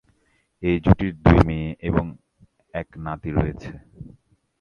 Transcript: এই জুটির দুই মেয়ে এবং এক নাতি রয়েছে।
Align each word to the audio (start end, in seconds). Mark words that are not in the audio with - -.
এই 0.63 0.75
জুটির 0.83 1.13
দুই 1.23 1.39
মেয়ে 1.47 1.69
এবং 1.81 2.05
এক 2.73 2.87
নাতি 3.03 3.29
রয়েছে। 3.31 3.69